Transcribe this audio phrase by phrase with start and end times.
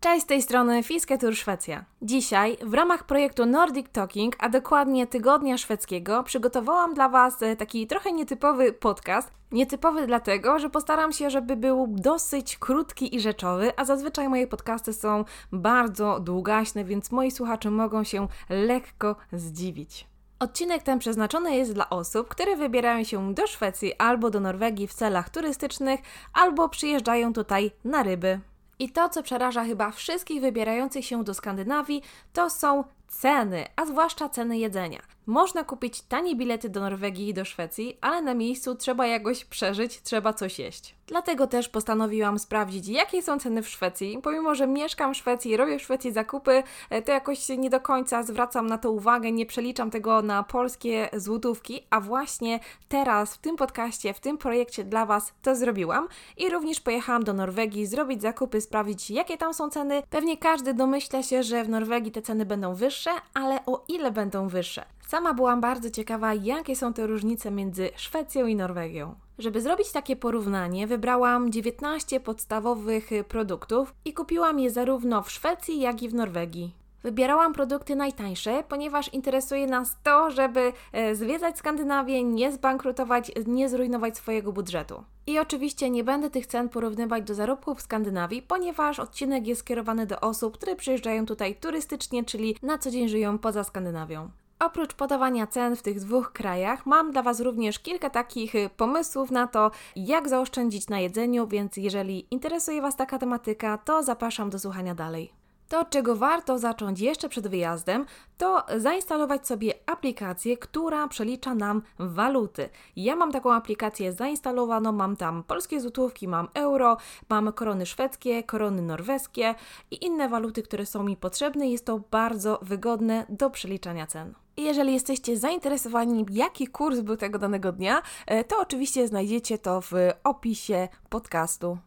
[0.00, 1.84] Cześć z tej strony Fisketur Szwecja.
[2.02, 7.86] Dzisiaj w ramach projektu Nordic Talking, a dokładnie Tygodnia Szwedzkiego, przygotowałam dla Was e, taki
[7.86, 9.30] trochę nietypowy podcast.
[9.52, 14.92] Nietypowy dlatego, że postaram się, żeby był dosyć krótki i rzeczowy, a zazwyczaj moje podcasty
[14.92, 20.06] są bardzo długaśne, więc moi słuchacze mogą się lekko zdziwić.
[20.38, 24.94] Odcinek ten przeznaczony jest dla osób, które wybierają się do Szwecji albo do Norwegii w
[24.94, 26.00] celach turystycznych,
[26.32, 28.40] albo przyjeżdżają tutaj na ryby.
[28.80, 32.02] I to, co przeraża chyba wszystkich wybierających się do Skandynawii,
[32.32, 35.00] to są ceny, a zwłaszcza ceny jedzenia.
[35.30, 40.02] Można kupić tanie bilety do Norwegii i do Szwecji, ale na miejscu trzeba jakoś przeżyć,
[40.02, 40.94] trzeba coś jeść.
[41.06, 44.18] Dlatego też postanowiłam sprawdzić, jakie są ceny w Szwecji.
[44.22, 48.22] Pomimo, że mieszkam w Szwecji, robię w Szwecji zakupy, e, to jakoś nie do końca
[48.22, 53.56] zwracam na to uwagę, nie przeliczam tego na polskie złotówki, a właśnie teraz w tym
[53.56, 58.60] podcaście, w tym projekcie dla Was to zrobiłam i również pojechałam do Norwegii zrobić zakupy,
[58.60, 60.02] sprawdzić, jakie tam są ceny.
[60.10, 64.48] Pewnie każdy domyśla się, że w Norwegii te ceny będą wyższe, ale o ile będą
[64.48, 64.84] wyższe?
[65.10, 69.14] Sama byłam bardzo ciekawa, jakie są te różnice między Szwecją i Norwegią.
[69.38, 76.02] Żeby zrobić takie porównanie, wybrałam 19 podstawowych produktów i kupiłam je zarówno w Szwecji, jak
[76.02, 76.74] i w Norwegii.
[77.02, 84.16] Wybierałam produkty najtańsze, ponieważ interesuje nas to, żeby e, zwiedzać Skandynawię, nie zbankrutować, nie zrujnować
[84.16, 85.04] swojego budżetu.
[85.26, 90.06] I oczywiście nie będę tych cen porównywać do zarobków w Skandynawii, ponieważ odcinek jest skierowany
[90.06, 94.30] do osób, które przyjeżdżają tutaj turystycznie, czyli na co dzień żyją poza Skandynawią.
[94.60, 99.30] Oprócz podawania cen w tych dwóch krajach, mam dla Was również kilka takich y, pomysłów
[99.30, 104.58] na to, jak zaoszczędzić na jedzeniu, więc jeżeli interesuje Was taka tematyka, to zapraszam do
[104.58, 105.32] słuchania dalej.
[105.68, 108.06] To, czego warto zacząć jeszcze przed wyjazdem,
[108.38, 112.68] to zainstalować sobie aplikację, która przelicza nam waluty.
[112.96, 116.96] Ja mam taką aplikację zainstalowaną, mam tam polskie złotówki, mam euro,
[117.28, 119.54] mam korony szwedzkie, korony norweskie
[119.90, 121.68] i inne waluty, które są mi potrzebne.
[121.68, 124.34] Jest to bardzo wygodne do przeliczania cen.
[124.56, 129.92] Jeżeli jesteście zainteresowani, jaki kurs był tego danego dnia, e, to oczywiście znajdziecie to w
[130.24, 131.78] opisie podcastu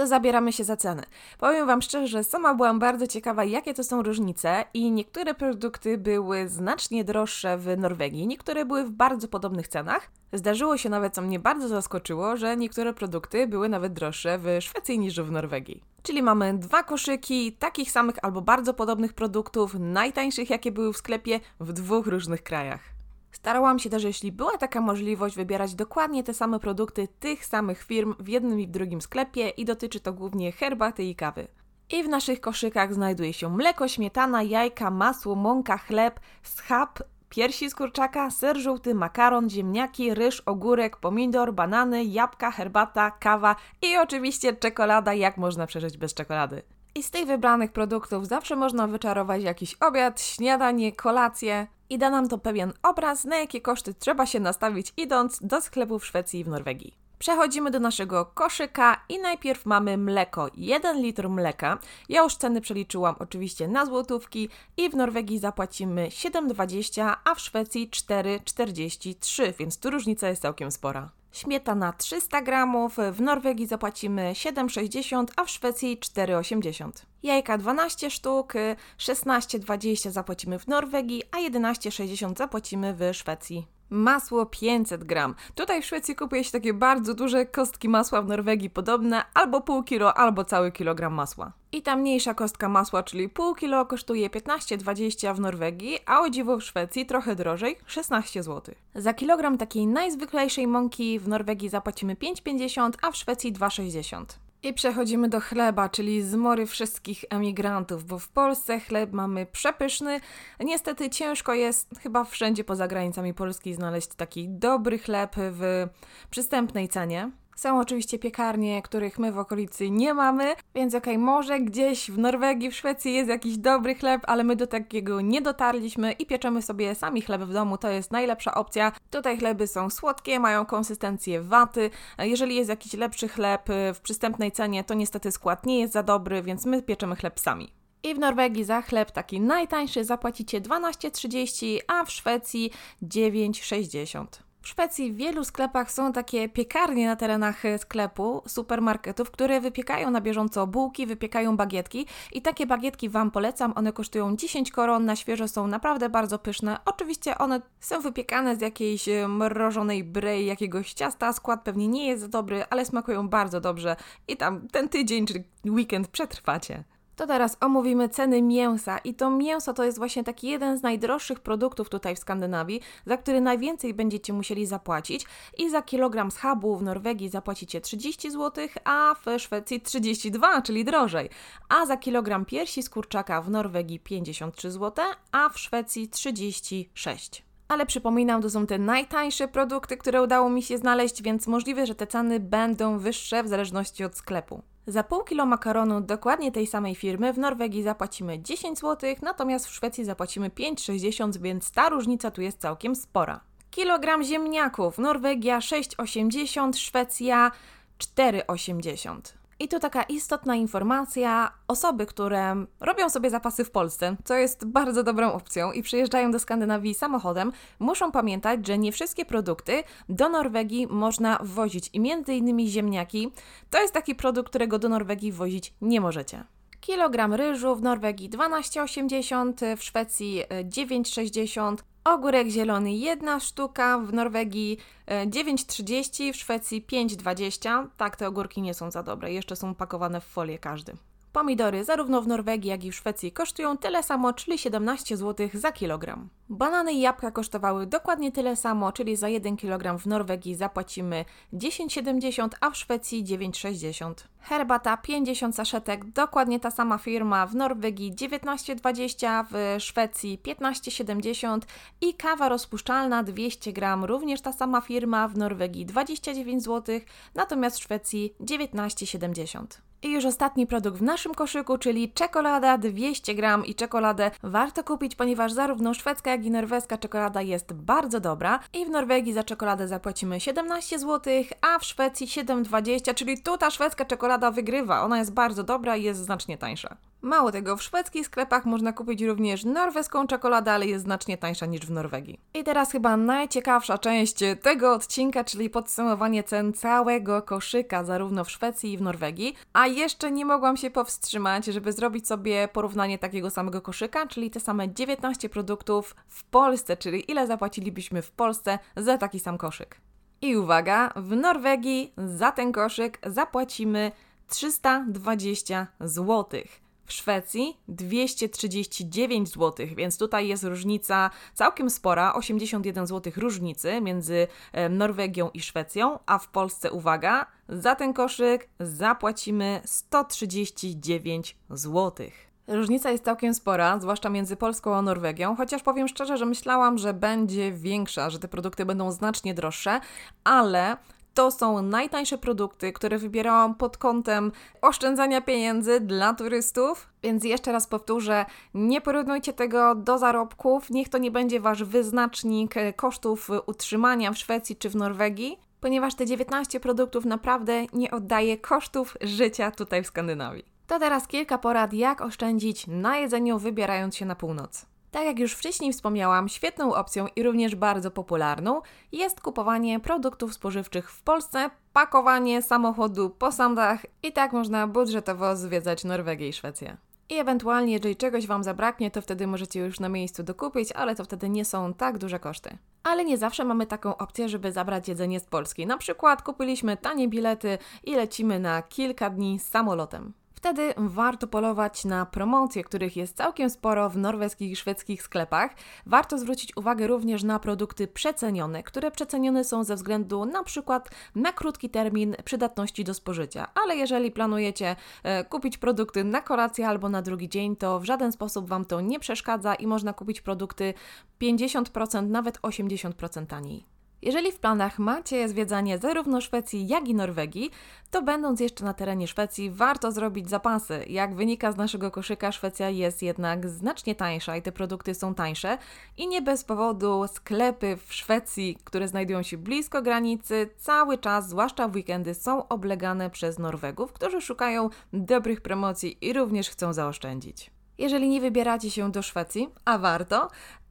[0.00, 1.02] to zabieramy się za ceny.
[1.38, 5.98] Powiem Wam szczerze, że sama byłam bardzo ciekawa, jakie to są różnice i niektóre produkty
[5.98, 10.10] były znacznie droższe w Norwegii, niektóre były w bardzo podobnych cenach.
[10.32, 14.98] Zdarzyło się nawet, co mnie bardzo zaskoczyło, że niektóre produkty były nawet droższe w Szwecji
[14.98, 15.82] niż w Norwegii.
[16.02, 21.40] Czyli mamy dwa koszyki takich samych albo bardzo podobnych produktów, najtańszych jakie były w sklepie
[21.60, 22.99] w dwóch różnych krajach.
[23.32, 28.14] Starałam się też, jeśli była taka możliwość, wybierać dokładnie te same produkty tych samych firm
[28.18, 31.48] w jednym i w drugim sklepie i dotyczy to głównie herbaty i kawy.
[31.90, 36.98] I w naszych koszykach znajduje się mleko, śmietana, jajka, masło, mąka, chleb, schab,
[37.28, 43.96] piersi z kurczaka, ser żółty, makaron, ziemniaki, ryż, ogórek, pomidor, banany, jabłka, herbata, kawa i
[43.96, 46.62] oczywiście czekolada, jak można przeżyć bez czekolady.
[46.94, 52.28] I z tych wybranych produktów zawsze można wyczarować jakiś obiad, śniadanie, kolację i da nam
[52.28, 56.44] to pewien obraz, na jakie koszty trzeba się nastawić idąc do sklepu w Szwecji i
[56.44, 56.94] w Norwegii.
[57.18, 60.48] Przechodzimy do naszego koszyka i najpierw mamy mleko.
[60.54, 61.78] 1 litr mleka.
[62.08, 67.90] Ja już ceny przeliczyłam oczywiście na złotówki i w Norwegii zapłacimy 7,20, a w Szwecji
[67.90, 71.19] 4,43, więc tu różnica jest całkiem spora.
[71.32, 76.90] Śmietana 300 gramów, w Norwegii zapłacimy 7,60, a w Szwecji 4,80.
[77.22, 78.52] Jajka 12 sztuk,
[78.98, 83.79] 16,20 zapłacimy w Norwegii, a 11,60 zapłacimy w Szwecji.
[83.90, 85.34] Masło 500 gram.
[85.54, 89.82] Tutaj w Szwecji kupuje się takie bardzo duże kostki masła, w Norwegii podobne, albo pół
[89.82, 91.52] kilo, albo cały kilogram masła.
[91.72, 96.56] I ta mniejsza kostka masła, czyli pół kilo, kosztuje 15,20 w Norwegii, a o dziwo
[96.56, 98.74] w Szwecji trochę drożej 16 zł.
[98.94, 104.24] Za kilogram takiej najzwyklejszej mąki w Norwegii zapłacimy 5,50, a w Szwecji 2,60.
[104.62, 110.20] I przechodzimy do chleba, czyli zmory wszystkich emigrantów, bo w Polsce chleb mamy przepyszny.
[110.60, 115.88] Niestety ciężko jest chyba wszędzie poza granicami Polski znaleźć taki dobry chleb w
[116.30, 117.30] przystępnej cenie.
[117.60, 122.18] Są oczywiście piekarnie, których my w okolicy nie mamy, więc okej, okay, może gdzieś w
[122.18, 126.62] Norwegii, w Szwecji jest jakiś dobry chleb, ale my do takiego nie dotarliśmy i pieczemy
[126.62, 128.92] sobie sami chleb w domu, to jest najlepsza opcja.
[129.10, 131.90] Tutaj chleby są słodkie, mają konsystencję waty.
[132.18, 136.02] Jeżeli jest jakiś lepszy chleb y, w przystępnej cenie, to niestety skład nie jest za
[136.02, 137.72] dobry, więc my pieczemy chleb sami.
[138.02, 142.70] I w Norwegii za chleb taki najtańszy zapłacicie 12,30, a w Szwecji
[143.02, 144.49] 9,60.
[144.62, 150.20] W Szwecji w wielu sklepach są takie piekarnie na terenach sklepu, supermarketów, które wypiekają na
[150.20, 153.72] bieżąco bułki, wypiekają bagietki i takie bagietki Wam polecam.
[153.76, 156.78] One kosztują 10 koron, na świeżo są naprawdę bardzo pyszne.
[156.84, 161.32] Oczywiście one są wypiekane z jakiejś e, mrożonej brei, jakiegoś ciasta.
[161.32, 163.96] Skład pewnie nie jest dobry, ale smakują bardzo dobrze
[164.28, 166.84] i tam ten tydzień czy weekend przetrwacie.
[167.20, 171.40] To teraz omówimy ceny mięsa i to mięso to jest właśnie taki jeden z najdroższych
[171.40, 175.26] produktów tutaj w Skandynawii, za który najwięcej będziecie musieli zapłacić
[175.58, 181.30] i za kilogram schabu w Norwegii zapłacicie 30 zł, a w Szwecji 32, czyli drożej,
[181.68, 187.86] a za kilogram piersi z kurczaka w Norwegii 53 zł, a w Szwecji 36 ale
[187.86, 192.06] przypominam, to są te najtańsze produkty, które udało mi się znaleźć, więc możliwe, że te
[192.06, 194.62] ceny będą wyższe w zależności od sklepu.
[194.86, 199.74] Za pół kilo makaronu dokładnie tej samej firmy w Norwegii zapłacimy 10 zł, natomiast w
[199.74, 203.40] Szwecji zapłacimy 5,60, więc ta różnica tu jest całkiem spora.
[203.70, 207.50] Kilogram ziemniaków Norwegia 6,80, Szwecja
[207.98, 209.39] 4,80.
[209.60, 215.02] I tu taka istotna informacja: osoby, które robią sobie zapasy w Polsce, co jest bardzo
[215.02, 220.86] dobrą opcją i przyjeżdżają do Skandynawii samochodem, muszą pamiętać, że nie wszystkie produkty do Norwegii
[220.86, 223.32] można wwozić i między innymi ziemniaki.
[223.70, 226.44] To jest taki produkt, którego do Norwegii wwozić nie możecie.
[226.80, 234.78] Kilogram ryżu w Norwegii 12,80, w Szwecji 9,60, Ogórek zielony jedna sztuka, w Norwegii
[235.26, 237.86] 9,30, e, w Szwecji 5,20.
[237.96, 240.92] Tak, te ogórki nie są za dobre, jeszcze są pakowane w folię każdy.
[241.32, 245.72] Pomidory zarówno w Norwegii, jak i w Szwecji kosztują tyle samo, czyli 17 zł za
[245.72, 246.28] kilogram.
[246.48, 252.48] Banany i jabłka kosztowały dokładnie tyle samo, czyli za 1 kg w Norwegii zapłacimy 10,70,
[252.60, 254.14] a w Szwecji 9,60.
[254.40, 261.58] Herbata 50 saszetek, dokładnie ta sama firma, w Norwegii 19,20, w Szwecji 15,70
[262.00, 267.00] i kawa rozpuszczalna 200 g, również ta sama firma, w Norwegii 29 zł,
[267.34, 269.89] natomiast w Szwecji 19,70.
[270.02, 275.14] I już ostatni produkt w naszym koszyku, czyli czekolada 200 gram i czekoladę warto kupić,
[275.14, 278.60] ponieważ zarówno szwedzka, jak i norweska czekolada jest bardzo dobra.
[278.72, 283.70] I w Norwegii za czekoladę zapłacimy 17 zł, a w Szwecji 7,20, czyli tu ta
[283.70, 285.02] szwedzka czekolada wygrywa.
[285.02, 286.96] Ona jest bardzo dobra i jest znacznie tańsza.
[287.22, 291.80] Mało tego, w szwedzkich sklepach można kupić również norweską czekoladę, ale jest znacznie tańsza niż
[291.80, 292.40] w Norwegii.
[292.54, 298.92] I teraz chyba najciekawsza część tego odcinka, czyli podsumowanie cen całego koszyka, zarówno w Szwecji
[298.92, 299.56] i w Norwegii.
[299.72, 304.60] A jeszcze nie mogłam się powstrzymać, żeby zrobić sobie porównanie takiego samego koszyka, czyli te
[304.60, 310.00] same 19 produktów w Polsce, czyli ile zapłacilibyśmy w Polsce za taki sam koszyk.
[310.42, 314.12] I uwaga, w Norwegii za ten koszyk zapłacimy
[314.48, 316.79] 320 złotych
[317.10, 324.46] w Szwecji 239 zł, więc tutaj jest różnica całkiem spora, 81 zł różnicy między
[324.90, 332.26] Norwegią i Szwecją, a w Polsce, uwaga, za ten koszyk zapłacimy 139 zł.
[332.66, 337.14] Różnica jest całkiem spora, zwłaszcza między Polską a Norwegią, chociaż powiem szczerze, że myślałam, że
[337.14, 340.00] będzie większa, że te produkty będą znacznie droższe,
[340.44, 340.96] ale
[341.34, 347.08] to są najtańsze produkty, które wybierałam pod kątem oszczędzania pieniędzy dla turystów.
[347.22, 352.74] Więc jeszcze raz powtórzę, nie porównujcie tego do zarobków, niech to nie będzie wasz wyznacznik
[352.96, 359.16] kosztów utrzymania w Szwecji czy w Norwegii, ponieważ te 19 produktów naprawdę nie oddaje kosztów
[359.20, 360.64] życia tutaj w Skandynawii.
[360.86, 364.89] To teraz kilka porad, jak oszczędzić na jedzeniu, wybierając się na północ.
[365.10, 371.10] Tak jak już wcześniej wspomniałam, świetną opcją i również bardzo popularną jest kupowanie produktów spożywczych
[371.10, 376.96] w Polsce, pakowanie samochodu po sandach i tak można budżetowo zwiedzać Norwegię i Szwecję.
[377.28, 381.24] I ewentualnie, jeżeli czegoś Wam zabraknie, to wtedy możecie już na miejscu dokupić, ale to
[381.24, 382.78] wtedy nie są tak duże koszty.
[383.02, 385.86] Ale nie zawsze mamy taką opcję, żeby zabrać jedzenie z Polski.
[385.86, 390.32] Na przykład kupiliśmy tanie bilety i lecimy na kilka dni samolotem.
[390.60, 395.74] Wtedy warto polować na promocje, których jest całkiem sporo w norweskich i szwedzkich sklepach.
[396.06, 401.52] Warto zwrócić uwagę również na produkty przecenione, które przecenione są ze względu na przykład na
[401.52, 403.66] krótki termin przydatności do spożycia.
[403.84, 408.32] Ale jeżeli planujecie e, kupić produkty na kolację albo na drugi dzień, to w żaden
[408.32, 410.94] sposób Wam to nie przeszkadza i można kupić produkty
[411.40, 413.99] 50%, nawet 80% taniej.
[414.22, 417.70] Jeżeli w planach macie zwiedzanie zarówno Szwecji, jak i Norwegii,
[418.10, 421.04] to będąc jeszcze na terenie Szwecji, warto zrobić zapasy.
[421.08, 425.78] Jak wynika z naszego koszyka, Szwecja jest jednak znacznie tańsza i te produkty są tańsze.
[426.16, 431.88] I nie bez powodu sklepy w Szwecji, które znajdują się blisko granicy, cały czas, zwłaszcza
[431.88, 437.70] w weekendy, są oblegane przez Norwegów, którzy szukają dobrych promocji i również chcą zaoszczędzić.
[438.00, 440.48] Jeżeli nie wybieracie się do Szwecji, a warto,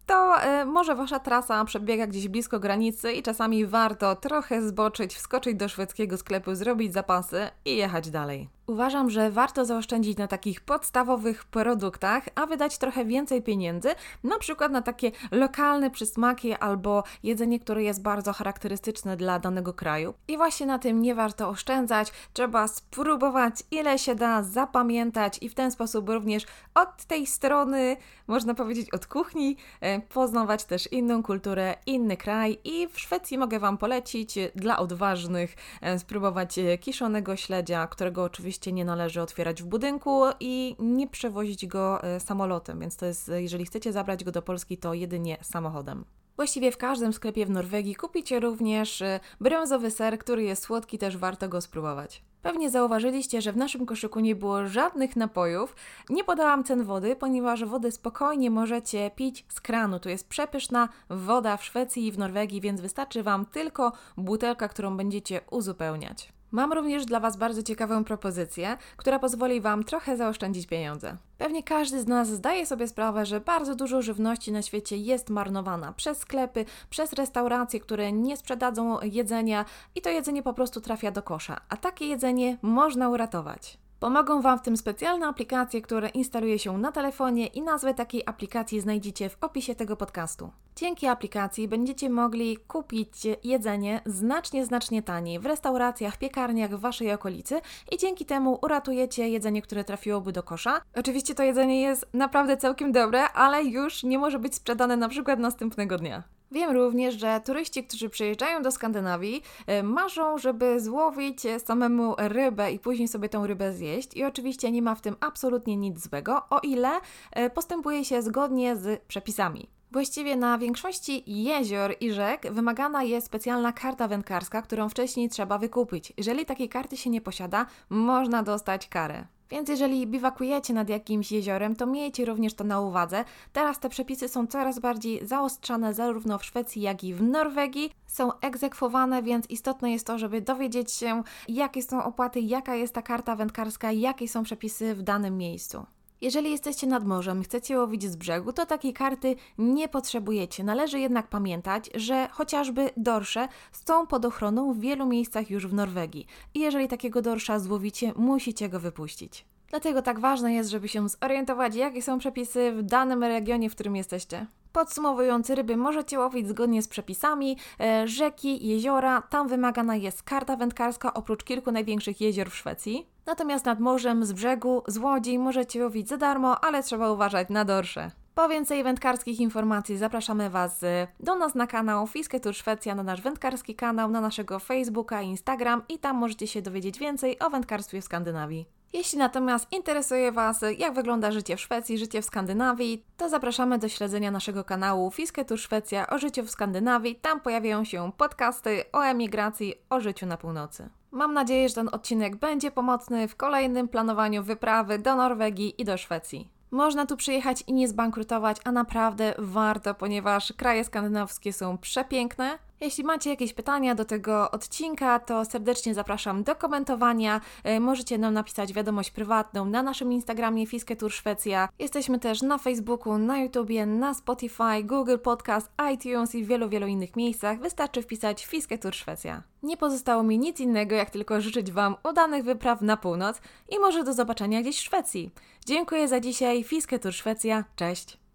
[0.10, 5.56] to y, może wasza trasa przebiega gdzieś blisko granicy i czasami warto trochę zboczyć, wskoczyć
[5.56, 8.50] do szwedzkiego sklepu, zrobić zapasy i jechać dalej.
[8.70, 13.90] Uważam, że warto zaoszczędzić na takich podstawowych produktach, a wydać trochę więcej pieniędzy,
[14.24, 20.14] na przykład na takie lokalne przysmaki albo jedzenie, które jest bardzo charakterystyczne dla danego kraju.
[20.28, 25.56] I właśnie na tym nie warto oszczędzać, trzeba spróbować ile się da, zapamiętać i w
[25.56, 26.46] ten sposób również
[26.76, 27.98] od tej strony,
[28.28, 33.60] można powiedzieć od kuchni, e, poznawać też inną kulturę, inny kraj i w Szwecji mogę
[33.60, 39.64] Wam polecić dla odważnych e, spróbować e, kiszonego śledzia, którego oczywiście oczywiście nie należy otwierać
[39.64, 44.32] w budynku i nie przewozić go e, samolotem, więc to jest, jeżeli chcecie zabrać go
[44.32, 46.06] do Polski, to jedynie samochodem.
[46.36, 51.18] Właściwie w każdym sklepie w Norwegii kupicie również e, brązowy ser, który jest słodki, też
[51.18, 52.22] warto go spróbować.
[52.42, 55.76] Pewnie zauważyliście, że w naszym koszyku nie było żadnych napojów.
[56.10, 60.00] Nie podałam cen wody, ponieważ wodę spokojnie możecie pić z kranu.
[60.00, 64.98] Tu jest przepyszna woda w Szwecji i w Norwegii, więc wystarczy Wam tylko butelka, którą
[64.98, 66.39] będziecie uzupełniać.
[66.52, 71.18] Mam również dla Was bardzo ciekawą propozycję, która pozwoli Wam trochę zaoszczędzić pieniądze.
[71.38, 75.94] Pewnie każdy z nas zdaje sobie sprawę, że bardzo dużo żywności na świecie jest marnowana
[75.94, 79.66] przez sklepy, przez restauracje, które nie sprzedadzą jedzenia
[79.96, 83.78] i to jedzenie po prostu trafia do kosza, a takie jedzenie można uratować.
[84.00, 88.82] Pomogą Wam w tym specjalne aplikacje, które instaluje się na telefonie i nazwę takiej aplikacji
[88.82, 90.52] znajdziecie w opisie tego podcastu.
[90.76, 97.62] Dzięki aplikacji będziecie mogli kupić jedzenie znacznie, znacznie taniej w restauracjach, piekarniach w Waszej okolicy
[97.92, 100.82] i dzięki temu uratujecie jedzenie, które trafiłoby do kosza.
[100.96, 105.40] Oczywiście to jedzenie jest naprawdę całkiem dobre, ale już nie może być sprzedane na przykład
[105.40, 106.24] następnego dnia.
[106.52, 112.80] Wiem również, że turyści, którzy przyjeżdżają do Skandynawii, e, marzą, żeby złowić samemu rybę i
[112.80, 114.18] później sobie tą rybę zjeść.
[114.18, 116.90] I oczywiście nie ma w tym absolutnie nic złego, o ile
[117.32, 119.70] e, postępuje się zgodnie z przepisami.
[119.92, 126.14] Właściwie na większości jezior i rzek wymagana jest specjalna karta wędkarska, którą wcześniej trzeba wykupić.
[126.18, 129.39] Jeżeli takiej karty się nie posiada, można dostać karę.
[129.50, 133.26] Więc jeżeli biwakujecie nad jakimś jeziorem, to miejcie również to na uwadze.
[133.54, 137.92] Teraz te przepisy są coraz bardziej zaostrzane zarówno w Szwecji, jak i w Norwegii.
[138.08, 143.02] Są egzekwowane, więc istotne jest to, żeby dowiedzieć się, jakie są opłaty, jaka jest ta
[143.02, 145.86] karta wędkarska, jakie są przepisy w danym miejscu.
[146.22, 150.64] Jeżeli jesteście nad morzem, chcecie łowić z brzegu, to takiej karty nie potrzebujecie.
[150.64, 156.28] Należy jednak pamiętać, że chociażby dorsze są pod ochroną w wielu miejscach już w Norwegii.
[156.54, 159.46] I jeżeli takiego dorsza złowicie, musicie go wypuścić.
[159.70, 163.96] Dlatego tak ważne jest, żeby się zorientować, jakie są przepisy w danym regionie, w którym
[163.96, 164.48] jesteście.
[164.72, 167.58] Podsumowując, ryby możecie łowić zgodnie z przepisami.
[167.80, 173.08] E, rzeki, jeziora, tam wymagana jest karta wędkarska oprócz kilku największych jezior w Szwecji.
[173.30, 177.66] Natomiast nad morzem, z brzegu, z łodzi możecie łowić za darmo, ale trzeba uważać na
[177.66, 178.12] dorsze.
[178.36, 183.22] Po więcej wędkarskich informacji zapraszamy Was e, do nas na kanał Fisketur Szwecja, na nasz
[183.22, 188.02] wędkarski kanał, na naszego Facebooka i Instagram i tam możecie się dowiedzieć więcej o wędkarstwie
[188.02, 188.66] w Skandynawii.
[188.94, 193.90] Jeśli natomiast interesuje Was, jak wygląda życie w Szwecji, życie w Skandynawii, to zapraszamy do
[193.90, 197.16] śledzenia naszego kanału Fisketur Szwecja o życiu w Skandynawii.
[197.16, 200.90] Tam pojawiają się podcasty o emigracji, o życiu na północy.
[201.12, 205.98] Mam nadzieję, że ten odcinek będzie pomocny w kolejnym planowaniu wyprawy do Norwegii i do
[205.98, 206.50] Szwecji.
[206.72, 213.04] Można tu przyjechać i nie zbankrutować, a naprawdę warto, ponieważ kraje skandynawskie są przepiękne, jeśli
[213.04, 217.42] macie jakieś pytania do tego odcinka, to serdecznie zapraszam do komentowania.
[217.64, 221.70] E, możecie nam napisać wiadomość prywatną na naszym Instagramie Fisketur Szwecja.
[221.80, 226.88] Jesteśmy też na Facebooku, na YouTubie, na Spotify, Google Podcast, iTunes i w wielu, wielu
[226.88, 227.60] innych miejscach.
[227.60, 229.44] Wystarczy wpisać Fisketur Szwecja.
[229.64, 234.04] Nie pozostało mi nic innego, jak tylko życzyć Wam udanych wypraw na północ i może
[234.04, 235.32] do zobaczenia gdzieś w Szwecji.
[235.66, 236.64] Dziękuję za dzisiaj.
[236.64, 237.64] Fisketur Szwecja.
[237.76, 238.19] Cześć!